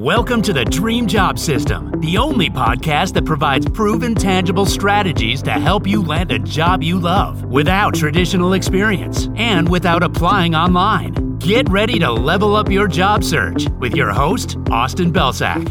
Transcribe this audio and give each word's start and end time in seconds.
Welcome 0.00 0.40
to 0.42 0.54
the 0.54 0.64
Dream 0.64 1.06
Job 1.06 1.38
System, 1.38 1.92
the 2.00 2.16
only 2.16 2.48
podcast 2.48 3.12
that 3.12 3.26
provides 3.26 3.68
proven, 3.68 4.14
tangible 4.14 4.64
strategies 4.64 5.42
to 5.42 5.50
help 5.50 5.86
you 5.86 6.02
land 6.02 6.32
a 6.32 6.38
job 6.38 6.82
you 6.82 6.98
love 6.98 7.44
without 7.44 7.94
traditional 7.96 8.54
experience 8.54 9.28
and 9.36 9.68
without 9.68 10.02
applying 10.02 10.54
online. 10.54 11.36
Get 11.36 11.68
ready 11.68 11.98
to 11.98 12.10
level 12.10 12.56
up 12.56 12.70
your 12.70 12.88
job 12.88 13.22
search 13.22 13.68
with 13.78 13.94
your 13.94 14.10
host, 14.10 14.56
Austin 14.70 15.12
Belcak. 15.12 15.68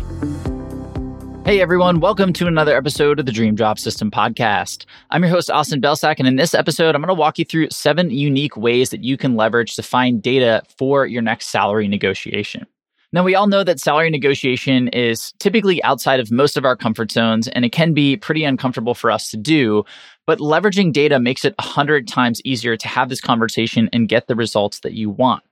Hey 1.43 1.59
everyone, 1.59 1.99
welcome 1.99 2.31
to 2.33 2.45
another 2.45 2.77
episode 2.77 3.19
of 3.19 3.25
the 3.25 3.31
Dream 3.31 3.55
Job 3.55 3.79
System 3.79 4.11
podcast. 4.11 4.85
I'm 5.09 5.23
your 5.23 5.31
host, 5.31 5.49
Austin 5.49 5.81
Belcak, 5.81 6.19
and 6.19 6.27
in 6.27 6.35
this 6.35 6.53
episode, 6.53 6.93
I'm 6.93 7.01
going 7.01 7.07
to 7.07 7.15
walk 7.15 7.39
you 7.39 7.45
through 7.45 7.71
seven 7.71 8.11
unique 8.11 8.55
ways 8.55 8.91
that 8.91 9.03
you 9.03 9.17
can 9.17 9.35
leverage 9.35 9.75
to 9.75 9.81
find 9.81 10.21
data 10.21 10.61
for 10.77 11.07
your 11.07 11.23
next 11.23 11.47
salary 11.47 11.87
negotiation. 11.87 12.67
Now, 13.11 13.23
we 13.23 13.33
all 13.33 13.47
know 13.47 13.63
that 13.63 13.79
salary 13.79 14.11
negotiation 14.11 14.87
is 14.89 15.33
typically 15.39 15.83
outside 15.83 16.19
of 16.19 16.31
most 16.31 16.57
of 16.57 16.65
our 16.65 16.75
comfort 16.75 17.11
zones, 17.11 17.47
and 17.47 17.65
it 17.65 17.71
can 17.71 17.93
be 17.93 18.15
pretty 18.17 18.43
uncomfortable 18.43 18.93
for 18.93 19.09
us 19.09 19.31
to 19.31 19.37
do. 19.37 19.83
But 20.27 20.37
leveraging 20.37 20.93
data 20.93 21.19
makes 21.19 21.43
it 21.43 21.55
100 21.57 22.07
times 22.07 22.39
easier 22.45 22.77
to 22.77 22.87
have 22.87 23.09
this 23.09 23.19
conversation 23.19 23.89
and 23.91 24.07
get 24.07 24.27
the 24.27 24.35
results 24.35 24.81
that 24.81 24.93
you 24.93 25.09
want. 25.09 25.43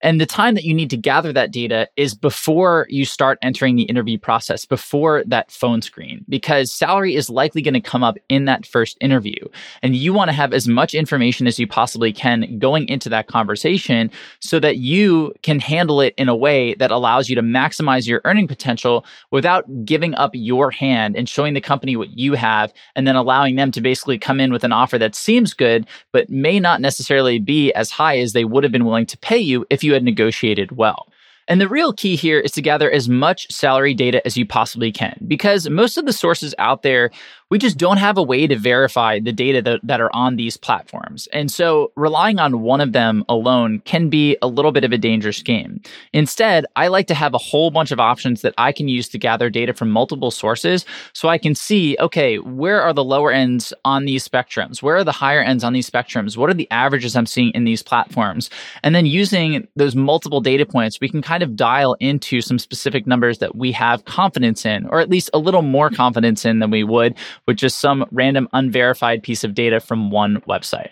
And 0.00 0.20
the 0.20 0.26
time 0.26 0.54
that 0.54 0.64
you 0.64 0.74
need 0.74 0.90
to 0.90 0.96
gather 0.96 1.32
that 1.32 1.50
data 1.50 1.88
is 1.96 2.14
before 2.14 2.86
you 2.88 3.04
start 3.04 3.38
entering 3.42 3.76
the 3.76 3.82
interview 3.82 4.18
process, 4.18 4.64
before 4.64 5.24
that 5.26 5.50
phone 5.50 5.82
screen, 5.82 6.24
because 6.28 6.72
salary 6.72 7.14
is 7.14 7.28
likely 7.28 7.62
going 7.62 7.74
to 7.74 7.80
come 7.80 8.04
up 8.04 8.16
in 8.28 8.44
that 8.44 8.64
first 8.64 8.96
interview. 9.00 9.38
And 9.82 9.96
you 9.96 10.12
want 10.12 10.28
to 10.28 10.34
have 10.34 10.52
as 10.52 10.68
much 10.68 10.94
information 10.94 11.46
as 11.46 11.58
you 11.58 11.66
possibly 11.66 12.12
can 12.12 12.58
going 12.58 12.88
into 12.88 13.08
that 13.08 13.26
conversation 13.26 14.10
so 14.40 14.60
that 14.60 14.76
you 14.76 15.32
can 15.42 15.58
handle 15.58 16.00
it 16.00 16.14
in 16.16 16.28
a 16.28 16.36
way 16.36 16.74
that 16.74 16.90
allows 16.90 17.28
you 17.28 17.34
to 17.34 17.42
maximize 17.42 18.06
your 18.06 18.20
earning 18.24 18.46
potential 18.46 19.04
without 19.30 19.64
giving 19.84 20.14
up 20.14 20.30
your 20.34 20.70
hand 20.70 21.16
and 21.16 21.28
showing 21.28 21.54
the 21.54 21.60
company 21.60 21.96
what 21.96 22.16
you 22.16 22.34
have 22.34 22.72
and 22.94 23.06
then 23.06 23.16
allowing 23.16 23.56
them 23.56 23.72
to 23.72 23.80
basically 23.80 24.18
come 24.18 24.40
in 24.40 24.52
with 24.52 24.64
an 24.64 24.72
offer 24.72 24.98
that 24.98 25.14
seems 25.14 25.54
good, 25.54 25.86
but 26.12 26.30
may 26.30 26.60
not 26.60 26.80
necessarily 26.80 27.38
be 27.38 27.72
as 27.72 27.90
high 27.90 28.18
as 28.18 28.32
they 28.32 28.44
would 28.44 28.62
have 28.62 28.72
been 28.72 28.84
willing 28.84 29.06
to 29.06 29.18
pay 29.18 29.38
you 29.38 29.66
if 29.70 29.82
you 29.82 29.87
you 29.88 29.94
had 29.94 30.04
negotiated 30.04 30.76
well. 30.76 31.08
And 31.48 31.62
the 31.62 31.68
real 31.68 31.94
key 31.94 32.14
here 32.14 32.38
is 32.38 32.52
to 32.52 32.62
gather 32.62 32.90
as 32.90 33.08
much 33.08 33.50
salary 33.50 33.94
data 33.94 34.24
as 34.26 34.36
you 34.36 34.44
possibly 34.44 34.92
can 34.92 35.18
because 35.26 35.68
most 35.70 35.96
of 35.96 36.04
the 36.04 36.12
sources 36.12 36.54
out 36.58 36.82
there 36.82 37.10
we 37.50 37.58
just 37.58 37.78
don't 37.78 37.96
have 37.96 38.18
a 38.18 38.22
way 38.22 38.46
to 38.46 38.56
verify 38.56 39.18
the 39.18 39.32
data 39.32 39.62
that, 39.62 39.80
that 39.82 40.00
are 40.00 40.14
on 40.14 40.36
these 40.36 40.56
platforms. 40.56 41.28
And 41.32 41.50
so 41.50 41.92
relying 41.96 42.38
on 42.38 42.60
one 42.60 42.80
of 42.80 42.92
them 42.92 43.24
alone 43.28 43.80
can 43.80 44.10
be 44.10 44.36
a 44.42 44.46
little 44.46 44.72
bit 44.72 44.84
of 44.84 44.92
a 44.92 44.98
dangerous 44.98 45.42
game. 45.42 45.80
Instead, 46.12 46.66
I 46.76 46.88
like 46.88 47.06
to 47.06 47.14
have 47.14 47.34
a 47.34 47.38
whole 47.38 47.70
bunch 47.70 47.90
of 47.90 48.00
options 48.00 48.42
that 48.42 48.54
I 48.58 48.72
can 48.72 48.88
use 48.88 49.08
to 49.08 49.18
gather 49.18 49.48
data 49.48 49.72
from 49.72 49.90
multiple 49.90 50.30
sources 50.30 50.84
so 51.14 51.28
I 51.28 51.38
can 51.38 51.54
see, 51.54 51.96
okay, 52.00 52.38
where 52.38 52.82
are 52.82 52.92
the 52.92 53.04
lower 53.04 53.32
ends 53.32 53.72
on 53.84 54.04
these 54.04 54.28
spectrums? 54.28 54.82
Where 54.82 54.96
are 54.96 55.04
the 55.04 55.12
higher 55.12 55.40
ends 55.40 55.64
on 55.64 55.72
these 55.72 55.88
spectrums? 55.88 56.36
What 56.36 56.50
are 56.50 56.54
the 56.54 56.70
averages 56.70 57.16
I'm 57.16 57.26
seeing 57.26 57.50
in 57.52 57.64
these 57.64 57.82
platforms? 57.82 58.50
And 58.82 58.94
then 58.94 59.06
using 59.06 59.66
those 59.74 59.96
multiple 59.96 60.40
data 60.40 60.66
points, 60.66 61.00
we 61.00 61.08
can 61.08 61.22
kind 61.22 61.42
of 61.42 61.56
dial 61.56 61.94
into 62.00 62.42
some 62.42 62.58
specific 62.58 63.06
numbers 63.06 63.38
that 63.38 63.56
we 63.56 63.72
have 63.72 64.04
confidence 64.04 64.66
in, 64.66 64.86
or 64.86 65.00
at 65.00 65.08
least 65.08 65.30
a 65.32 65.38
little 65.38 65.62
more 65.62 65.88
confidence 65.88 66.44
in 66.44 66.58
than 66.58 66.70
we 66.70 66.84
would 66.84 67.14
with 67.48 67.56
just 67.56 67.78
some 67.78 68.04
random 68.12 68.46
unverified 68.52 69.22
piece 69.22 69.42
of 69.42 69.54
data 69.54 69.80
from 69.80 70.10
one 70.10 70.42
website. 70.42 70.90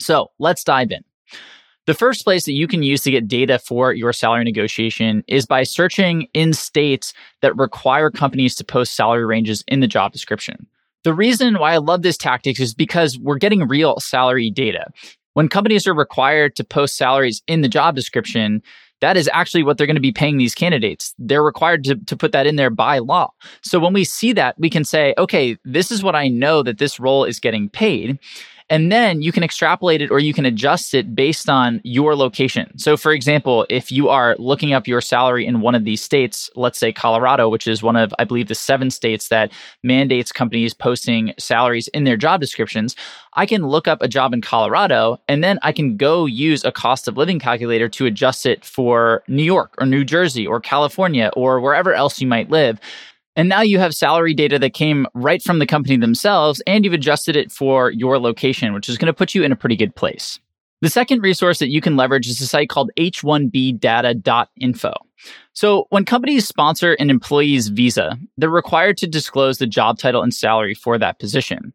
So 0.00 0.30
let's 0.38 0.64
dive 0.64 0.90
in. 0.90 1.04
The 1.86 1.92
first 1.92 2.24
place 2.24 2.46
that 2.46 2.52
you 2.52 2.66
can 2.66 2.82
use 2.82 3.02
to 3.02 3.10
get 3.10 3.28
data 3.28 3.58
for 3.58 3.92
your 3.92 4.14
salary 4.14 4.44
negotiation 4.44 5.22
is 5.28 5.44
by 5.44 5.64
searching 5.64 6.26
in 6.32 6.54
states 6.54 7.12
that 7.42 7.56
require 7.56 8.10
companies 8.10 8.54
to 8.56 8.64
post 8.64 8.96
salary 8.96 9.26
ranges 9.26 9.62
in 9.68 9.80
the 9.80 9.86
job 9.86 10.12
description. 10.12 10.66
The 11.04 11.14
reason 11.14 11.58
why 11.58 11.74
I 11.74 11.78
love 11.78 12.00
this 12.00 12.16
tactic 12.16 12.58
is 12.58 12.74
because 12.74 13.18
we're 13.18 13.36
getting 13.36 13.68
real 13.68 14.00
salary 14.00 14.50
data. 14.50 14.86
When 15.34 15.48
companies 15.48 15.86
are 15.86 15.94
required 15.94 16.56
to 16.56 16.64
post 16.64 16.96
salaries 16.96 17.42
in 17.46 17.60
the 17.60 17.68
job 17.68 17.94
description, 17.94 18.62
that 19.00 19.16
is 19.16 19.28
actually 19.32 19.62
what 19.62 19.78
they're 19.78 19.86
going 19.86 19.96
to 19.96 20.00
be 20.00 20.12
paying 20.12 20.38
these 20.38 20.54
candidates. 20.54 21.14
They're 21.18 21.42
required 21.42 21.84
to, 21.84 21.96
to 21.96 22.16
put 22.16 22.32
that 22.32 22.46
in 22.46 22.56
there 22.56 22.70
by 22.70 22.98
law. 22.98 23.32
So 23.62 23.78
when 23.78 23.92
we 23.92 24.04
see 24.04 24.32
that, 24.32 24.58
we 24.58 24.70
can 24.70 24.84
say, 24.84 25.14
okay, 25.18 25.56
this 25.64 25.90
is 25.90 26.02
what 26.02 26.16
I 26.16 26.28
know 26.28 26.62
that 26.62 26.78
this 26.78 26.98
role 26.98 27.24
is 27.24 27.40
getting 27.40 27.68
paid. 27.68 28.18
And 28.70 28.92
then 28.92 29.22
you 29.22 29.32
can 29.32 29.42
extrapolate 29.42 30.02
it 30.02 30.10
or 30.10 30.18
you 30.18 30.34
can 30.34 30.44
adjust 30.44 30.92
it 30.92 31.14
based 31.14 31.48
on 31.48 31.80
your 31.84 32.14
location. 32.14 32.76
So, 32.78 32.98
for 32.98 33.12
example, 33.12 33.64
if 33.70 33.90
you 33.90 34.10
are 34.10 34.36
looking 34.38 34.74
up 34.74 34.86
your 34.86 35.00
salary 35.00 35.46
in 35.46 35.62
one 35.62 35.74
of 35.74 35.84
these 35.84 36.02
states, 36.02 36.50
let's 36.54 36.78
say 36.78 36.92
Colorado, 36.92 37.48
which 37.48 37.66
is 37.66 37.82
one 37.82 37.96
of, 37.96 38.12
I 38.18 38.24
believe, 38.24 38.48
the 38.48 38.54
seven 38.54 38.90
states 38.90 39.28
that 39.28 39.52
mandates 39.82 40.32
companies 40.32 40.74
posting 40.74 41.32
salaries 41.38 41.88
in 41.88 42.04
their 42.04 42.18
job 42.18 42.40
descriptions, 42.40 42.94
I 43.34 43.46
can 43.46 43.66
look 43.66 43.88
up 43.88 44.02
a 44.02 44.08
job 44.08 44.34
in 44.34 44.42
Colorado 44.42 45.18
and 45.28 45.42
then 45.42 45.58
I 45.62 45.72
can 45.72 45.96
go 45.96 46.26
use 46.26 46.62
a 46.64 46.72
cost 46.72 47.08
of 47.08 47.16
living 47.16 47.38
calculator 47.38 47.88
to 47.88 48.04
adjust 48.04 48.44
it 48.44 48.64
for 48.64 49.22
New 49.28 49.44
York 49.44 49.74
or 49.78 49.86
New 49.86 50.04
Jersey 50.04 50.46
or 50.46 50.60
California 50.60 51.30
or 51.34 51.60
wherever 51.60 51.94
else 51.94 52.20
you 52.20 52.26
might 52.26 52.50
live. 52.50 52.78
And 53.38 53.48
now 53.48 53.62
you 53.62 53.78
have 53.78 53.94
salary 53.94 54.34
data 54.34 54.58
that 54.58 54.74
came 54.74 55.06
right 55.14 55.40
from 55.40 55.60
the 55.60 55.66
company 55.66 55.96
themselves, 55.96 56.60
and 56.66 56.84
you've 56.84 56.92
adjusted 56.92 57.36
it 57.36 57.52
for 57.52 57.92
your 57.92 58.18
location, 58.18 58.72
which 58.72 58.88
is 58.88 58.98
going 58.98 59.06
to 59.06 59.12
put 59.12 59.32
you 59.32 59.44
in 59.44 59.52
a 59.52 59.56
pretty 59.56 59.76
good 59.76 59.94
place. 59.94 60.40
The 60.80 60.90
second 60.90 61.22
resource 61.22 61.60
that 61.60 61.68
you 61.68 61.80
can 61.80 61.96
leverage 61.96 62.26
is 62.26 62.40
a 62.40 62.48
site 62.48 62.68
called 62.68 62.90
h1bdata.info. 62.98 64.92
So, 65.52 65.86
when 65.90 66.04
companies 66.04 66.48
sponsor 66.48 66.94
an 66.94 67.10
employee's 67.10 67.68
visa, 67.68 68.18
they're 68.36 68.50
required 68.50 68.96
to 68.98 69.06
disclose 69.06 69.58
the 69.58 69.68
job 69.68 70.00
title 70.00 70.22
and 70.22 70.34
salary 70.34 70.74
for 70.74 70.98
that 70.98 71.20
position. 71.20 71.72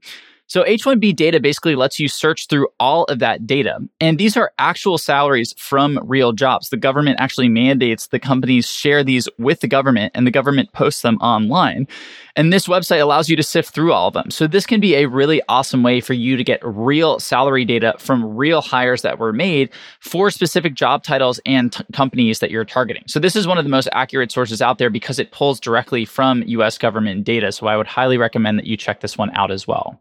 So 0.53 0.63
H1B 0.65 1.15
data 1.15 1.39
basically 1.39 1.73
lets 1.73 1.99
you 1.99 2.07
search 2.07 2.45
through 2.47 2.67
all 2.79 3.05
of 3.05 3.17
that 3.17 3.47
data. 3.47 3.79
And 3.99 4.19
these 4.19 4.37
are 4.37 4.51
actual 4.59 4.99
salaries 4.99 5.55
from 5.57 5.99
real 6.03 6.31
jobs. 6.31 6.69
The 6.69 6.77
government 6.77 7.19
actually 7.19 7.49
mandates 7.49 8.05
the 8.05 8.19
companies 8.19 8.69
share 8.69 9.03
these 9.03 9.27
with 9.39 9.61
the 9.61 9.67
government 9.67 10.11
and 10.13 10.27
the 10.27 10.31
government 10.31 10.71
posts 10.71 11.01
them 11.01 11.17
online. 11.21 11.87
And 12.35 12.53
this 12.53 12.67
website 12.67 13.01
allows 13.01 13.29
you 13.29 13.35
to 13.35 13.41
sift 13.41 13.73
through 13.73 13.93
all 13.93 14.09
of 14.09 14.13
them. 14.13 14.29
So 14.29 14.45
this 14.45 14.67
can 14.67 14.79
be 14.79 14.93
a 14.93 15.07
really 15.07 15.41
awesome 15.49 15.81
way 15.81 15.99
for 16.01 16.13
you 16.13 16.37
to 16.37 16.43
get 16.43 16.59
real 16.63 17.19
salary 17.19 17.65
data 17.65 17.95
from 17.97 18.37
real 18.37 18.61
hires 18.61 19.01
that 19.01 19.17
were 19.17 19.33
made 19.33 19.71
for 20.01 20.29
specific 20.29 20.75
job 20.75 21.03
titles 21.03 21.39
and 21.47 21.73
t- 21.73 21.83
companies 21.93 22.37
that 22.41 22.51
you're 22.51 22.63
targeting. 22.63 23.05
So 23.07 23.19
this 23.19 23.35
is 23.35 23.47
one 23.47 23.57
of 23.57 23.63
the 23.63 23.71
most 23.71 23.89
accurate 23.91 24.31
sources 24.31 24.61
out 24.61 24.77
there 24.77 24.91
because 24.91 25.17
it 25.17 25.31
pulls 25.31 25.59
directly 25.59 26.05
from 26.05 26.43
US 26.45 26.77
government 26.77 27.23
data. 27.23 27.51
So 27.51 27.65
I 27.65 27.75
would 27.75 27.87
highly 27.87 28.19
recommend 28.19 28.59
that 28.59 28.67
you 28.67 28.77
check 28.77 29.01
this 29.01 29.17
one 29.17 29.31
out 29.35 29.49
as 29.49 29.67
well. 29.67 29.99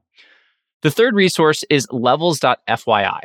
The 0.83 0.91
third 0.91 1.15
resource 1.15 1.65
is 1.71 1.87
levels.fyi. 1.91 3.21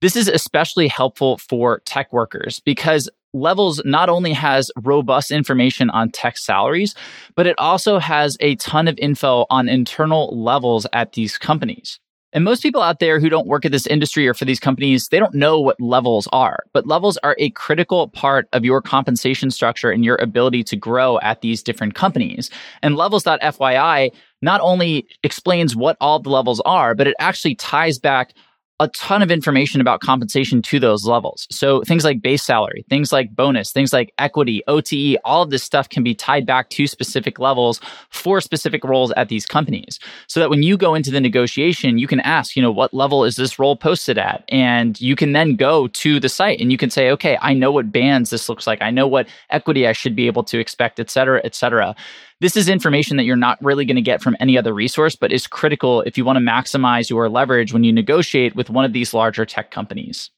This 0.00 0.16
is 0.16 0.28
especially 0.28 0.88
helpful 0.88 1.38
for 1.38 1.80
tech 1.84 2.12
workers 2.12 2.60
because 2.60 3.08
Levels 3.34 3.82
not 3.84 4.08
only 4.08 4.32
has 4.32 4.70
robust 4.82 5.30
information 5.30 5.90
on 5.90 6.10
tech 6.10 6.38
salaries, 6.38 6.94
but 7.34 7.46
it 7.46 7.54
also 7.58 7.98
has 7.98 8.38
a 8.40 8.56
ton 8.56 8.88
of 8.88 8.98
info 8.98 9.44
on 9.50 9.68
internal 9.68 10.28
levels 10.42 10.86
at 10.94 11.12
these 11.12 11.36
companies. 11.36 12.00
And 12.32 12.44
most 12.44 12.62
people 12.62 12.82
out 12.82 12.98
there 12.98 13.20
who 13.20 13.30
don't 13.30 13.46
work 13.46 13.64
at 13.64 13.72
this 13.72 13.86
industry 13.86 14.28
or 14.28 14.34
for 14.34 14.44
these 14.44 14.60
companies, 14.60 15.08
they 15.08 15.18
don't 15.18 15.34
know 15.34 15.58
what 15.58 15.80
levels 15.80 16.28
are. 16.30 16.64
But 16.74 16.86
levels 16.86 17.16
are 17.18 17.34
a 17.38 17.50
critical 17.50 18.08
part 18.08 18.48
of 18.52 18.64
your 18.64 18.82
compensation 18.82 19.50
structure 19.50 19.90
and 19.90 20.04
your 20.04 20.16
ability 20.16 20.62
to 20.64 20.76
grow 20.76 21.18
at 21.20 21.40
these 21.40 21.62
different 21.62 21.94
companies. 21.94 22.50
And 22.82 22.96
levels.fyi 22.96 24.12
not 24.42 24.60
only 24.60 25.06
explains 25.22 25.74
what 25.74 25.96
all 26.00 26.20
the 26.20 26.30
levels 26.30 26.60
are, 26.60 26.94
but 26.94 27.06
it 27.06 27.16
actually 27.18 27.54
ties 27.54 27.98
back 27.98 28.34
a 28.80 28.88
ton 28.88 29.22
of 29.22 29.30
information 29.30 29.80
about 29.80 30.00
compensation 30.00 30.62
to 30.62 30.78
those 30.78 31.04
levels. 31.04 31.48
So 31.50 31.82
things 31.82 32.04
like 32.04 32.22
base 32.22 32.44
salary, 32.44 32.84
things 32.88 33.12
like 33.12 33.34
bonus, 33.34 33.72
things 33.72 33.92
like 33.92 34.12
equity, 34.18 34.62
OTE, 34.68 35.16
all 35.24 35.42
of 35.42 35.50
this 35.50 35.64
stuff 35.64 35.88
can 35.88 36.04
be 36.04 36.14
tied 36.14 36.46
back 36.46 36.70
to 36.70 36.86
specific 36.86 37.40
levels 37.40 37.80
for 38.10 38.40
specific 38.40 38.84
roles 38.84 39.10
at 39.12 39.28
these 39.28 39.46
companies. 39.46 39.98
So 40.28 40.38
that 40.38 40.48
when 40.48 40.62
you 40.62 40.76
go 40.76 40.94
into 40.94 41.10
the 41.10 41.20
negotiation, 41.20 41.98
you 41.98 42.06
can 42.06 42.20
ask, 42.20 42.54
you 42.54 42.62
know, 42.62 42.70
what 42.70 42.94
level 42.94 43.24
is 43.24 43.34
this 43.34 43.58
role 43.58 43.74
posted 43.74 44.16
at? 44.16 44.44
And 44.48 45.00
you 45.00 45.16
can 45.16 45.32
then 45.32 45.56
go 45.56 45.88
to 45.88 46.20
the 46.20 46.28
site 46.28 46.60
and 46.60 46.70
you 46.70 46.78
can 46.78 46.90
say, 46.90 47.10
okay, 47.10 47.36
I 47.42 47.54
know 47.54 47.72
what 47.72 47.90
bands 47.90 48.30
this 48.30 48.48
looks 48.48 48.66
like. 48.66 48.80
I 48.80 48.90
know 48.90 49.08
what 49.08 49.26
equity 49.50 49.88
I 49.88 49.92
should 49.92 50.14
be 50.14 50.28
able 50.28 50.44
to 50.44 50.58
expect, 50.60 51.00
et 51.00 51.10
cetera, 51.10 51.40
et 51.42 51.54
cetera. 51.54 51.96
This 52.40 52.56
is 52.56 52.68
information 52.68 53.16
that 53.16 53.24
you're 53.24 53.36
not 53.36 53.58
really 53.60 53.84
going 53.84 53.96
to 53.96 54.02
get 54.02 54.22
from 54.22 54.36
any 54.38 54.56
other 54.56 54.72
resource, 54.72 55.16
but 55.16 55.32
is 55.32 55.48
critical 55.48 56.02
if 56.02 56.16
you 56.16 56.24
want 56.24 56.36
to 56.36 56.44
maximize 56.44 57.10
your 57.10 57.28
leverage 57.28 57.72
when 57.72 57.82
you 57.82 57.92
negotiate 57.92 58.54
with 58.54 58.70
one 58.70 58.84
of 58.84 58.92
these 58.92 59.12
larger 59.12 59.44
tech 59.44 59.72
companies. 59.72 60.30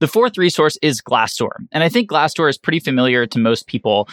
The 0.00 0.08
fourth 0.08 0.36
resource 0.36 0.76
is 0.82 1.00
Glassdoor. 1.00 1.52
And 1.72 1.82
I 1.82 1.88
think 1.88 2.10
Glassdoor 2.10 2.50
is 2.50 2.58
pretty 2.58 2.80
familiar 2.80 3.26
to 3.26 3.38
most 3.38 3.66
people. 3.66 4.08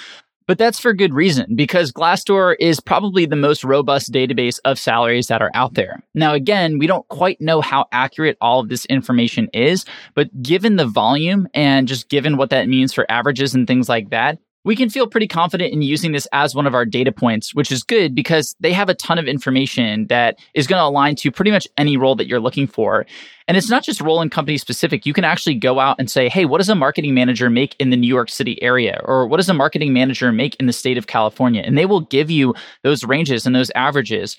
But 0.48 0.58
that's 0.58 0.80
for 0.80 0.94
good 0.94 1.14
reason 1.14 1.56
because 1.56 1.92
Glassdoor 1.92 2.56
is 2.60 2.80
probably 2.80 3.26
the 3.26 3.36
most 3.36 3.64
robust 3.64 4.14
database 4.14 4.60
of 4.64 4.80
salaries 4.80 5.28
that 5.28 5.42
are 5.42 5.52
out 5.56 5.74
there. 5.74 6.04
Now, 6.14 6.34
again, 6.34 6.78
we 6.78 6.88
don't 6.88 7.08
quite 7.10 7.42
know 7.42 7.62
how 7.62 7.88
accurate 7.92 8.38
all 8.40 8.60
of 8.62 8.70
this 8.70 8.86
information 8.86 9.50
is, 9.54 9.86
but 10.14 10.30
given 10.42 10.76
the 10.76 10.86
volume 10.86 11.48
and 11.54 11.88
just 11.88 12.10
given 12.10 12.38
what 12.38 12.52
that 12.52 12.70
means 12.70 12.94
for 12.94 13.10
averages 13.10 13.56
and 13.56 13.68
things 13.68 13.90
like 13.90 14.12
that, 14.12 14.38
we 14.66 14.76
can 14.76 14.90
feel 14.90 15.08
pretty 15.08 15.28
confident 15.28 15.72
in 15.72 15.82
using 15.82 16.12
this 16.12 16.28
as 16.34 16.56
one 16.56 16.68
of 16.68 16.74
our 16.74 16.86
data 16.86 17.12
points, 17.12 17.54
which 17.54 17.72
is 17.72 17.84
good 17.84 18.14
because 18.14 18.56
they 18.60 18.74
have 18.74 18.90
a 18.90 18.96
ton 18.96 19.18
of 19.20 19.28
information 19.28 20.08
that 20.08 20.38
is 20.56 20.68
going 20.68 20.80
to 20.80 20.86
align 20.86 21.16
to 21.18 21.32
pretty 21.32 21.52
much 21.52 21.68
any 21.78 21.96
role 21.96 22.16
that 22.16 22.28
you're 22.28 22.40
looking 22.40 22.68
for. 22.68 23.06
And 23.48 23.56
it's 23.56 23.70
not 23.70 23.84
just 23.84 24.02
role 24.02 24.22
and 24.22 24.32
company 24.32 24.58
specific. 24.58 25.06
You 25.06 25.14
can 25.14 25.24
actually 25.24 25.54
go 25.54 25.80
out 25.80 25.98
and 26.00 26.10
say, 26.10 26.28
hey, 26.28 26.46
what 26.46 26.58
does 26.58 26.70
a 26.70 26.76
marketing 26.76 27.14
manager 27.14 27.48
make 27.50 27.76
in 27.80 27.92
the 27.92 27.98
New 27.98 28.08
York 28.08 28.30
City 28.30 28.62
area? 28.64 29.00
Or 29.06 29.28
what 29.28 29.38
does 29.38 29.50
a 29.50 29.54
marketing 29.54 29.94
manager 29.94 30.32
make 30.32 30.56
in 30.56 30.66
the 30.66 30.74
state 30.74 30.98
of 30.98 31.06
California? 31.06 31.62
And 31.64 31.78
they 31.78 31.86
will 31.86 32.02
give 32.02 32.32
you 32.32 32.56
those 32.82 33.04
ranges 33.04 33.46
and 33.46 33.56
those 33.56 33.70
averages. 33.76 34.36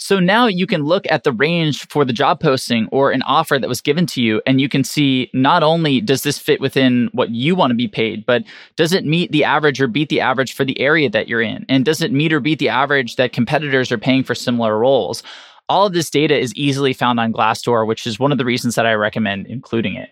So 0.00 0.20
now 0.20 0.46
you 0.46 0.66
can 0.66 0.84
look 0.84 1.04
at 1.10 1.24
the 1.24 1.32
range 1.32 1.86
for 1.88 2.04
the 2.04 2.12
job 2.12 2.40
posting 2.40 2.88
or 2.92 3.10
an 3.10 3.22
offer 3.22 3.58
that 3.58 3.68
was 3.68 3.80
given 3.80 4.06
to 4.06 4.22
you, 4.22 4.40
and 4.46 4.60
you 4.60 4.68
can 4.68 4.84
see 4.84 5.28
not 5.34 5.64
only 5.64 6.00
does 6.00 6.22
this 6.22 6.38
fit 6.38 6.60
within 6.60 7.10
what 7.12 7.30
you 7.30 7.56
want 7.56 7.72
to 7.72 7.76
be 7.76 7.88
paid, 7.88 8.24
but 8.24 8.44
does 8.76 8.92
it 8.92 9.04
meet 9.04 9.32
the 9.32 9.42
average 9.42 9.80
or 9.80 9.88
beat 9.88 10.08
the 10.08 10.20
average 10.20 10.54
for 10.54 10.64
the 10.64 10.80
area 10.80 11.10
that 11.10 11.28
you're 11.28 11.42
in? 11.42 11.66
And 11.68 11.84
does 11.84 12.00
it 12.00 12.12
meet 12.12 12.32
or 12.32 12.38
beat 12.38 12.60
the 12.60 12.68
average 12.68 13.16
that 13.16 13.32
competitors 13.32 13.90
are 13.90 13.98
paying 13.98 14.22
for 14.22 14.36
similar 14.36 14.78
roles? 14.78 15.24
All 15.68 15.86
of 15.86 15.92
this 15.92 16.10
data 16.10 16.38
is 16.38 16.54
easily 16.54 16.92
found 16.92 17.18
on 17.18 17.32
Glassdoor, 17.32 17.86
which 17.86 18.06
is 18.06 18.20
one 18.20 18.32
of 18.32 18.38
the 18.38 18.44
reasons 18.44 18.76
that 18.76 18.86
I 18.86 18.94
recommend 18.94 19.46
including 19.48 19.96
it. 19.96 20.10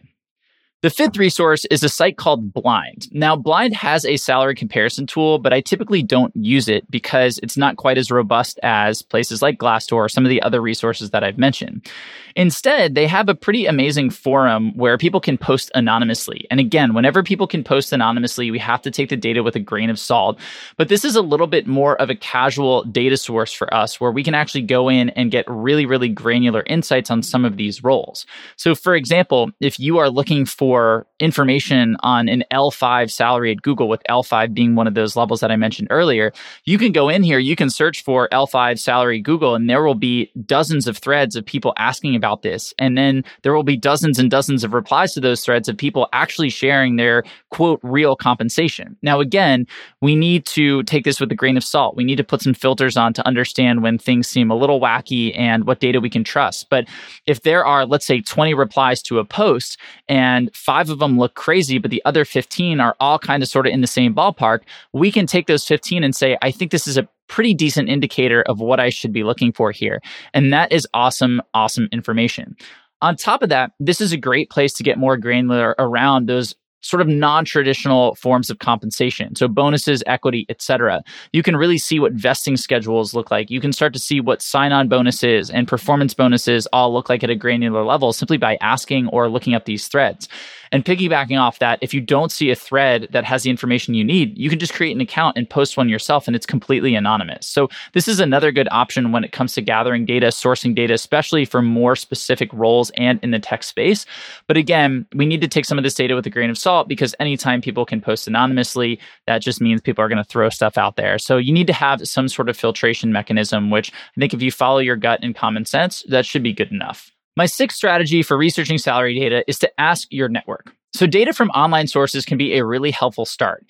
The 0.86 0.90
fifth 0.90 1.16
resource 1.16 1.64
is 1.64 1.82
a 1.82 1.88
site 1.88 2.16
called 2.16 2.52
Blind. 2.52 3.08
Now, 3.10 3.34
Blind 3.34 3.74
has 3.74 4.04
a 4.04 4.16
salary 4.16 4.54
comparison 4.54 5.04
tool, 5.04 5.40
but 5.40 5.52
I 5.52 5.60
typically 5.60 6.00
don't 6.00 6.32
use 6.36 6.68
it 6.68 6.88
because 6.88 7.40
it's 7.42 7.56
not 7.56 7.74
quite 7.74 7.98
as 7.98 8.08
robust 8.08 8.60
as 8.62 9.02
places 9.02 9.42
like 9.42 9.58
Glassdoor 9.58 9.96
or 9.96 10.08
some 10.08 10.24
of 10.24 10.28
the 10.30 10.40
other 10.42 10.60
resources 10.60 11.10
that 11.10 11.24
I've 11.24 11.38
mentioned. 11.38 11.90
Instead, 12.36 12.94
they 12.94 13.08
have 13.08 13.28
a 13.28 13.34
pretty 13.34 13.66
amazing 13.66 14.10
forum 14.10 14.76
where 14.76 14.96
people 14.96 15.20
can 15.20 15.36
post 15.38 15.72
anonymously. 15.74 16.46
And 16.52 16.60
again, 16.60 16.94
whenever 16.94 17.24
people 17.24 17.48
can 17.48 17.64
post 17.64 17.92
anonymously, 17.92 18.52
we 18.52 18.58
have 18.60 18.82
to 18.82 18.90
take 18.92 19.08
the 19.08 19.16
data 19.16 19.42
with 19.42 19.56
a 19.56 19.60
grain 19.60 19.90
of 19.90 19.98
salt. 19.98 20.38
But 20.76 20.88
this 20.88 21.04
is 21.04 21.16
a 21.16 21.22
little 21.22 21.48
bit 21.48 21.66
more 21.66 22.00
of 22.00 22.10
a 22.10 22.14
casual 22.14 22.84
data 22.84 23.16
source 23.16 23.52
for 23.52 23.72
us 23.74 24.00
where 24.00 24.12
we 24.12 24.22
can 24.22 24.34
actually 24.34 24.62
go 24.62 24.88
in 24.88 25.10
and 25.10 25.32
get 25.32 25.46
really, 25.48 25.86
really 25.86 26.10
granular 26.10 26.62
insights 26.66 27.10
on 27.10 27.24
some 27.24 27.44
of 27.44 27.56
these 27.56 27.82
roles. 27.82 28.24
So, 28.54 28.76
for 28.76 28.94
example, 28.94 29.50
if 29.58 29.80
you 29.80 29.98
are 29.98 30.10
looking 30.10 30.44
for 30.44 30.75
or 30.76 31.06
information 31.18 31.96
on 32.00 32.28
an 32.28 32.44
L5 32.52 33.10
salary 33.10 33.52
at 33.52 33.62
Google, 33.62 33.88
with 33.88 34.02
L5 34.08 34.52
being 34.52 34.74
one 34.74 34.86
of 34.86 34.94
those 34.94 35.16
levels 35.16 35.40
that 35.40 35.50
I 35.50 35.56
mentioned 35.56 35.88
earlier, 35.90 36.32
you 36.64 36.78
can 36.78 36.92
go 36.92 37.08
in 37.08 37.22
here, 37.22 37.38
you 37.38 37.56
can 37.56 37.70
search 37.70 38.02
for 38.02 38.28
L5 38.32 38.78
salary 38.78 39.20
Google, 39.20 39.54
and 39.54 39.68
there 39.68 39.82
will 39.82 39.94
be 39.94 40.30
dozens 40.44 40.86
of 40.86 40.98
threads 40.98 41.36
of 41.36 41.44
people 41.44 41.72
asking 41.78 42.14
about 42.14 42.42
this. 42.42 42.74
And 42.78 42.98
then 42.98 43.24
there 43.42 43.54
will 43.54 43.62
be 43.62 43.76
dozens 43.76 44.18
and 44.18 44.30
dozens 44.30 44.64
of 44.64 44.74
replies 44.74 45.14
to 45.14 45.20
those 45.20 45.44
threads 45.44 45.68
of 45.68 45.76
people 45.76 46.08
actually 46.12 46.50
sharing 46.50 46.96
their 46.96 47.24
quote 47.50 47.80
real 47.82 48.16
compensation. 48.16 48.96
Now, 49.02 49.20
again, 49.20 49.66
we 50.00 50.14
need 50.14 50.44
to 50.46 50.82
take 50.84 51.04
this 51.04 51.20
with 51.20 51.32
a 51.32 51.34
grain 51.34 51.56
of 51.56 51.64
salt. 51.64 51.96
We 51.96 52.04
need 52.04 52.16
to 52.16 52.24
put 52.24 52.42
some 52.42 52.54
filters 52.54 52.96
on 52.96 53.12
to 53.14 53.26
understand 53.26 53.82
when 53.82 53.98
things 53.98 54.28
seem 54.28 54.50
a 54.50 54.56
little 54.56 54.80
wacky 54.80 55.36
and 55.38 55.66
what 55.66 55.80
data 55.80 56.00
we 56.00 56.10
can 56.10 56.24
trust. 56.24 56.68
But 56.68 56.86
if 57.26 57.42
there 57.42 57.64
are, 57.64 57.86
let's 57.86 58.06
say, 58.06 58.20
20 58.20 58.54
replies 58.54 59.02
to 59.02 59.18
a 59.18 59.24
post 59.24 59.78
and 60.08 60.50
five 60.54 60.90
of 60.90 60.98
them 60.98 61.05
look 61.12 61.34
crazy, 61.34 61.78
but 61.78 61.90
the 61.90 62.02
other 62.04 62.24
15 62.24 62.80
are 62.80 62.96
all 63.00 63.18
kind 63.18 63.42
of 63.42 63.48
sort 63.48 63.66
of 63.66 63.72
in 63.72 63.80
the 63.80 63.86
same 63.86 64.14
ballpark, 64.14 64.60
we 64.92 65.12
can 65.12 65.26
take 65.26 65.46
those 65.46 65.64
15 65.64 66.02
and 66.02 66.14
say, 66.14 66.36
I 66.42 66.50
think 66.50 66.70
this 66.70 66.86
is 66.86 66.98
a 66.98 67.08
pretty 67.28 67.54
decent 67.54 67.88
indicator 67.88 68.42
of 68.42 68.60
what 68.60 68.80
I 68.80 68.90
should 68.90 69.12
be 69.12 69.24
looking 69.24 69.52
for 69.52 69.70
here. 69.72 70.00
And 70.34 70.52
that 70.52 70.72
is 70.72 70.86
awesome, 70.94 71.40
awesome 71.54 71.88
information. 71.92 72.56
On 73.02 73.16
top 73.16 73.42
of 73.42 73.48
that, 73.50 73.72
this 73.78 74.00
is 74.00 74.12
a 74.12 74.16
great 74.16 74.50
place 74.50 74.72
to 74.74 74.82
get 74.82 74.98
more 74.98 75.16
granular 75.16 75.74
around 75.78 76.26
those 76.26 76.54
sort 76.86 77.00
of 77.00 77.08
non-traditional 77.08 78.14
forms 78.14 78.48
of 78.48 78.58
compensation 78.60 79.34
so 79.34 79.48
bonuses 79.48 80.02
equity 80.06 80.46
etc 80.48 81.02
you 81.32 81.42
can 81.42 81.56
really 81.56 81.78
see 81.78 81.98
what 81.98 82.12
vesting 82.12 82.56
schedules 82.56 83.12
look 83.12 83.30
like 83.30 83.50
you 83.50 83.60
can 83.60 83.72
start 83.72 83.92
to 83.92 83.98
see 83.98 84.20
what 84.20 84.40
sign-on 84.40 84.88
bonuses 84.88 85.50
and 85.50 85.66
performance 85.66 86.14
bonuses 86.14 86.66
all 86.72 86.92
look 86.92 87.08
like 87.08 87.24
at 87.24 87.30
a 87.30 87.34
granular 87.34 87.82
level 87.82 88.12
simply 88.12 88.36
by 88.36 88.56
asking 88.60 89.08
or 89.08 89.28
looking 89.28 89.54
up 89.54 89.64
these 89.64 89.88
threads 89.88 90.28
and 90.76 90.84
piggybacking 90.84 91.40
off 91.40 91.58
that, 91.58 91.78
if 91.80 91.94
you 91.94 92.02
don't 92.02 92.30
see 92.30 92.50
a 92.50 92.54
thread 92.54 93.08
that 93.10 93.24
has 93.24 93.44
the 93.44 93.48
information 93.48 93.94
you 93.94 94.04
need, 94.04 94.36
you 94.36 94.50
can 94.50 94.58
just 94.58 94.74
create 94.74 94.94
an 94.94 95.00
account 95.00 95.34
and 95.38 95.48
post 95.48 95.78
one 95.78 95.88
yourself, 95.88 96.26
and 96.26 96.36
it's 96.36 96.44
completely 96.44 96.94
anonymous. 96.94 97.46
So, 97.46 97.70
this 97.94 98.06
is 98.06 98.20
another 98.20 98.52
good 98.52 98.68
option 98.70 99.10
when 99.10 99.24
it 99.24 99.32
comes 99.32 99.54
to 99.54 99.62
gathering 99.62 100.04
data, 100.04 100.26
sourcing 100.26 100.74
data, 100.74 100.92
especially 100.92 101.46
for 101.46 101.62
more 101.62 101.96
specific 101.96 102.52
roles 102.52 102.90
and 102.90 103.18
in 103.22 103.30
the 103.30 103.38
tech 103.38 103.62
space. 103.62 104.04
But 104.48 104.58
again, 104.58 105.06
we 105.14 105.24
need 105.24 105.40
to 105.40 105.48
take 105.48 105.64
some 105.64 105.78
of 105.78 105.82
this 105.82 105.94
data 105.94 106.14
with 106.14 106.26
a 106.26 106.30
grain 106.30 106.50
of 106.50 106.58
salt 106.58 106.88
because 106.88 107.14
anytime 107.20 107.62
people 107.62 107.86
can 107.86 108.02
post 108.02 108.28
anonymously, 108.28 109.00
that 109.26 109.38
just 109.38 109.62
means 109.62 109.80
people 109.80 110.04
are 110.04 110.10
going 110.10 110.22
to 110.22 110.24
throw 110.24 110.50
stuff 110.50 110.76
out 110.76 110.96
there. 110.96 111.18
So, 111.18 111.38
you 111.38 111.54
need 111.54 111.68
to 111.68 111.72
have 111.72 112.06
some 112.06 112.28
sort 112.28 112.50
of 112.50 112.56
filtration 112.58 113.12
mechanism, 113.12 113.70
which 113.70 113.90
I 114.14 114.20
think 114.20 114.34
if 114.34 114.42
you 114.42 114.52
follow 114.52 114.80
your 114.80 114.96
gut 114.96 115.20
and 115.22 115.34
common 115.34 115.64
sense, 115.64 116.04
that 116.10 116.26
should 116.26 116.42
be 116.42 116.52
good 116.52 116.70
enough. 116.70 117.15
My 117.36 117.44
sixth 117.44 117.76
strategy 117.76 118.22
for 118.22 118.38
researching 118.38 118.78
salary 118.78 119.18
data 119.18 119.44
is 119.46 119.58
to 119.58 119.80
ask 119.80 120.08
your 120.10 120.28
network. 120.28 120.72
So, 120.94 121.06
data 121.06 121.34
from 121.34 121.50
online 121.50 121.86
sources 121.86 122.24
can 122.24 122.38
be 122.38 122.56
a 122.56 122.64
really 122.64 122.90
helpful 122.90 123.26
start. 123.26 123.66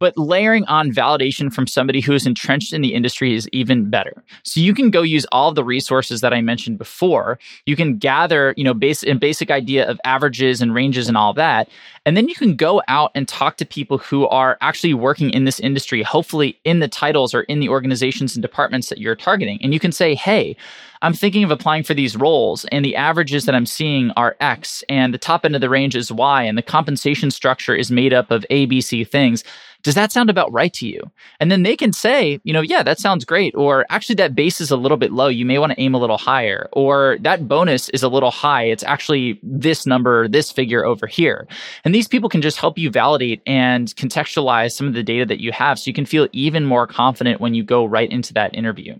But 0.00 0.18
layering 0.18 0.64
on 0.64 0.90
validation 0.90 1.52
from 1.52 1.68
somebody 1.68 2.00
who 2.00 2.12
is 2.12 2.26
entrenched 2.26 2.72
in 2.72 2.82
the 2.82 2.94
industry 2.94 3.34
is 3.34 3.48
even 3.52 3.90
better. 3.90 4.24
So 4.42 4.60
you 4.60 4.74
can 4.74 4.90
go 4.90 5.02
use 5.02 5.24
all 5.30 5.52
the 5.52 5.62
resources 5.62 6.20
that 6.20 6.34
I 6.34 6.40
mentioned 6.40 6.78
before. 6.78 7.38
You 7.64 7.76
can 7.76 7.96
gather, 7.96 8.54
you 8.56 8.64
know, 8.64 8.74
base 8.74 9.04
a 9.04 9.14
basic 9.14 9.52
idea 9.52 9.88
of 9.88 10.00
averages 10.04 10.60
and 10.60 10.74
ranges 10.74 11.06
and 11.06 11.16
all 11.16 11.32
that. 11.34 11.68
And 12.04 12.16
then 12.16 12.28
you 12.28 12.34
can 12.34 12.56
go 12.56 12.82
out 12.88 13.12
and 13.14 13.28
talk 13.28 13.56
to 13.58 13.64
people 13.64 13.98
who 13.98 14.26
are 14.28 14.58
actually 14.60 14.94
working 14.94 15.30
in 15.30 15.44
this 15.44 15.60
industry, 15.60 16.02
hopefully 16.02 16.58
in 16.64 16.80
the 16.80 16.88
titles 16.88 17.32
or 17.32 17.42
in 17.42 17.60
the 17.60 17.68
organizations 17.68 18.34
and 18.34 18.42
departments 18.42 18.88
that 18.88 18.98
you're 18.98 19.16
targeting. 19.16 19.60
And 19.62 19.72
you 19.72 19.80
can 19.80 19.92
say, 19.92 20.16
hey, 20.16 20.56
I'm 21.02 21.14
thinking 21.14 21.44
of 21.44 21.50
applying 21.50 21.82
for 21.82 21.94
these 21.94 22.16
roles, 22.16 22.64
and 22.66 22.84
the 22.84 22.96
averages 22.96 23.44
that 23.44 23.54
I'm 23.54 23.66
seeing 23.66 24.10
are 24.12 24.36
X, 24.40 24.82
and 24.88 25.12
the 25.12 25.18
top 25.18 25.44
end 25.44 25.54
of 25.54 25.60
the 25.60 25.68
range 25.68 25.96
is 25.96 26.10
Y, 26.10 26.42
and 26.42 26.56
the 26.56 26.62
compensation 26.62 27.30
structure 27.30 27.74
is 27.74 27.90
made 27.90 28.12
up 28.12 28.30
of 28.30 28.46
A, 28.50 28.66
B, 28.66 28.80
C 28.80 29.04
things. 29.04 29.44
Does 29.84 29.94
that 29.96 30.12
sound 30.12 30.30
about 30.30 30.50
right 30.50 30.72
to 30.74 30.88
you? 30.88 31.02
And 31.40 31.52
then 31.52 31.62
they 31.62 31.76
can 31.76 31.92
say, 31.92 32.40
you 32.42 32.54
know, 32.54 32.62
yeah, 32.62 32.82
that 32.82 32.98
sounds 32.98 33.26
great. 33.26 33.54
Or 33.54 33.84
actually, 33.90 34.14
that 34.14 34.34
base 34.34 34.58
is 34.58 34.70
a 34.70 34.78
little 34.78 34.96
bit 34.96 35.12
low. 35.12 35.28
You 35.28 35.44
may 35.44 35.58
want 35.58 35.72
to 35.72 35.80
aim 35.80 35.92
a 35.92 35.98
little 35.98 36.16
higher. 36.16 36.70
Or 36.72 37.18
that 37.20 37.46
bonus 37.46 37.90
is 37.90 38.02
a 38.02 38.08
little 38.08 38.30
high. 38.30 38.62
It's 38.64 38.82
actually 38.82 39.38
this 39.42 39.84
number, 39.84 40.26
this 40.26 40.50
figure 40.50 40.86
over 40.86 41.06
here. 41.06 41.46
And 41.84 41.94
these 41.94 42.08
people 42.08 42.30
can 42.30 42.40
just 42.40 42.56
help 42.56 42.78
you 42.78 42.90
validate 42.90 43.42
and 43.46 43.88
contextualize 43.88 44.72
some 44.72 44.86
of 44.86 44.94
the 44.94 45.02
data 45.02 45.26
that 45.26 45.42
you 45.42 45.52
have 45.52 45.78
so 45.78 45.90
you 45.90 45.94
can 45.94 46.06
feel 46.06 46.28
even 46.32 46.64
more 46.64 46.86
confident 46.86 47.42
when 47.42 47.52
you 47.52 47.62
go 47.62 47.84
right 47.84 48.10
into 48.10 48.32
that 48.32 48.54
interview. 48.54 48.98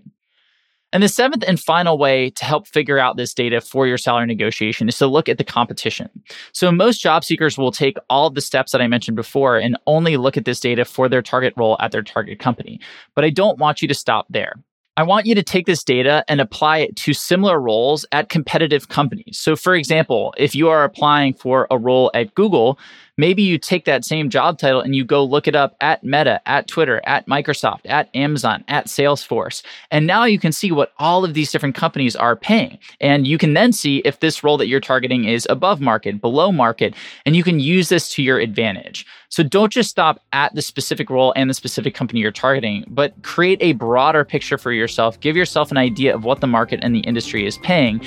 And 0.95 1.03
the 1.03 1.09
seventh 1.09 1.43
and 1.45 1.59
final 1.59 1.97
way 1.97 2.29
to 2.29 2.45
help 2.45 2.69
figure 2.69 2.97
out 2.97 3.17
this 3.17 3.33
data 3.33 3.59
for 3.59 3.85
your 3.85 3.97
salary 3.97 4.27
negotiation 4.27 4.87
is 4.87 4.97
to 4.99 5.07
look 5.07 5.27
at 5.27 5.37
the 5.37 5.43
competition. 5.43 6.09
So 6.53 6.71
most 6.71 7.01
job 7.01 7.25
seekers 7.25 7.57
will 7.57 7.73
take 7.73 7.97
all 8.09 8.29
the 8.29 8.39
steps 8.39 8.71
that 8.71 8.79
I 8.79 8.87
mentioned 8.87 9.17
before 9.17 9.57
and 9.57 9.77
only 9.87 10.15
look 10.15 10.37
at 10.37 10.45
this 10.45 10.61
data 10.61 10.85
for 10.85 11.09
their 11.09 11.21
target 11.21 11.53
role 11.57 11.75
at 11.81 11.91
their 11.91 12.01
target 12.01 12.39
company. 12.39 12.79
But 13.13 13.25
I 13.25 13.29
don't 13.29 13.59
want 13.59 13.81
you 13.81 13.89
to 13.89 13.93
stop 13.93 14.25
there. 14.29 14.53
I 14.95 15.03
want 15.03 15.25
you 15.25 15.35
to 15.35 15.43
take 15.43 15.65
this 15.65 15.83
data 15.83 16.23
and 16.29 16.39
apply 16.39 16.77
it 16.77 16.95
to 16.95 17.13
similar 17.13 17.59
roles 17.59 18.05
at 18.13 18.29
competitive 18.29 18.87
companies. 18.87 19.37
So, 19.37 19.57
for 19.57 19.75
example, 19.75 20.33
if 20.37 20.55
you 20.55 20.69
are 20.69 20.85
applying 20.85 21.33
for 21.33 21.67
a 21.69 21.77
role 21.77 22.09
at 22.13 22.33
Google, 22.35 22.79
maybe 23.17 23.41
you 23.41 23.57
take 23.57 23.85
that 23.85 24.05
same 24.05 24.29
job 24.29 24.57
title 24.57 24.81
and 24.81 24.95
you 24.95 25.05
go 25.05 25.23
look 25.23 25.47
it 25.47 25.55
up 25.55 25.75
at 25.81 26.03
Meta, 26.03 26.41
at 26.47 26.67
Twitter, 26.67 27.01
at 27.05 27.27
Microsoft, 27.27 27.81
at 27.85 28.09
Amazon, 28.15 28.63
at 28.67 28.87
Salesforce. 28.87 29.63
And 29.91 30.05
now 30.05 30.25
you 30.25 30.39
can 30.39 30.51
see 30.51 30.71
what 30.71 30.93
all 30.97 31.23
of 31.23 31.33
these 31.33 31.51
different 31.51 31.75
companies 31.75 32.15
are 32.15 32.35
paying. 32.35 32.77
And 32.99 33.27
you 33.27 33.37
can 33.37 33.53
then 33.53 33.71
see 33.71 33.97
if 33.99 34.19
this 34.19 34.43
role 34.43 34.57
that 34.57 34.67
you're 34.67 34.79
targeting 34.79 35.25
is 35.25 35.47
above 35.49 35.81
market, 35.81 36.21
below 36.21 36.51
market, 36.51 36.93
and 37.25 37.35
you 37.35 37.43
can 37.43 37.59
use 37.59 37.89
this 37.89 38.13
to 38.13 38.23
your 38.23 38.39
advantage. 38.39 39.05
So 39.29 39.43
don't 39.43 39.71
just 39.71 39.89
stop 39.89 40.21
at 40.33 40.53
the 40.55 40.61
specific 40.61 41.09
role 41.09 41.33
and 41.35 41.49
the 41.49 41.53
specific 41.53 41.95
company 41.95 42.21
you're 42.21 42.31
targeting, 42.31 42.85
but 42.87 43.21
create 43.23 43.59
a 43.61 43.73
broader 43.73 44.23
picture 44.23 44.57
for 44.57 44.71
yourself. 44.71 45.19
Give 45.19 45.35
yourself 45.35 45.71
an 45.71 45.77
idea 45.77 46.15
of 46.15 46.23
what 46.23 46.41
the 46.41 46.47
market 46.47 46.79
and 46.83 46.95
the 46.95 46.99
industry 46.99 47.45
is 47.45 47.57
paying 47.59 48.01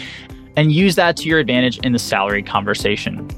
and 0.56 0.72
use 0.72 0.96
that 0.96 1.16
to 1.18 1.28
your 1.28 1.38
advantage 1.38 1.78
in 1.78 1.92
the 1.92 1.98
salary 1.98 2.42
conversation. 2.42 3.28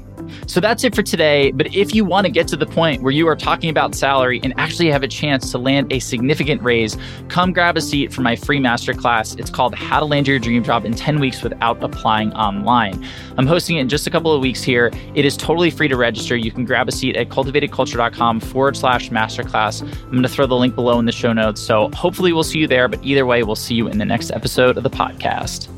So 0.51 0.59
that's 0.59 0.83
it 0.83 0.93
for 0.93 1.01
today. 1.01 1.51
But 1.51 1.73
if 1.73 1.95
you 1.95 2.03
want 2.03 2.25
to 2.25 2.29
get 2.29 2.45
to 2.49 2.57
the 2.57 2.65
point 2.65 3.01
where 3.01 3.13
you 3.13 3.25
are 3.29 3.37
talking 3.37 3.69
about 3.69 3.95
salary 3.95 4.41
and 4.43 4.53
actually 4.57 4.91
have 4.91 5.01
a 5.01 5.07
chance 5.07 5.49
to 5.51 5.57
land 5.57 5.93
a 5.93 5.99
significant 5.99 6.61
raise, 6.61 6.97
come 7.29 7.53
grab 7.53 7.77
a 7.77 7.81
seat 7.81 8.11
for 8.11 8.19
my 8.19 8.35
free 8.35 8.59
masterclass. 8.59 9.39
It's 9.39 9.49
called 9.49 9.73
How 9.73 10.01
to 10.01 10.05
Land 10.05 10.27
Your 10.27 10.39
Dream 10.39 10.61
Job 10.61 10.83
in 10.83 10.93
10 10.93 11.21
Weeks 11.21 11.41
Without 11.41 11.81
Applying 11.81 12.33
Online. 12.33 13.01
I'm 13.37 13.47
hosting 13.47 13.77
it 13.77 13.79
in 13.79 13.87
just 13.87 14.07
a 14.07 14.09
couple 14.09 14.33
of 14.33 14.41
weeks 14.41 14.61
here. 14.61 14.91
It 15.15 15.23
is 15.23 15.37
totally 15.37 15.71
free 15.71 15.87
to 15.87 15.95
register. 15.95 16.35
You 16.35 16.51
can 16.51 16.65
grab 16.65 16.89
a 16.89 16.91
seat 16.91 17.15
at 17.15 17.29
cultivatedculture.com 17.29 18.41
forward 18.41 18.75
slash 18.75 19.09
masterclass. 19.09 19.83
I'm 19.83 20.11
going 20.11 20.23
to 20.23 20.27
throw 20.27 20.47
the 20.47 20.57
link 20.57 20.75
below 20.75 20.99
in 20.99 21.05
the 21.05 21.13
show 21.13 21.31
notes. 21.31 21.61
So 21.61 21.89
hopefully 21.93 22.33
we'll 22.33 22.43
see 22.43 22.59
you 22.59 22.67
there. 22.67 22.89
But 22.89 23.01
either 23.05 23.25
way, 23.25 23.43
we'll 23.43 23.55
see 23.55 23.75
you 23.75 23.87
in 23.87 23.99
the 23.99 24.05
next 24.05 24.31
episode 24.31 24.75
of 24.75 24.83
the 24.83 24.89
podcast. 24.89 25.69